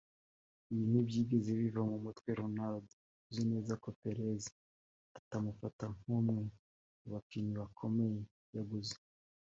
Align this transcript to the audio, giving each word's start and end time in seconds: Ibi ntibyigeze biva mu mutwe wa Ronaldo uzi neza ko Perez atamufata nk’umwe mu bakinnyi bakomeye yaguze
Ibi 0.71 0.83
ntibyigeze 0.89 1.49
biva 1.59 1.81
mu 1.89 1.97
mutwe 2.03 2.29
wa 2.31 2.37
Ronaldo 2.41 2.93
uzi 3.27 3.41
neza 3.51 3.73
ko 3.83 3.89
Perez 4.01 4.43
atamufata 5.19 5.85
nk’umwe 5.97 6.39
mu 7.01 7.07
bakinnyi 7.13 7.53
bakomeye 7.63 8.19
yaguze 8.55 8.95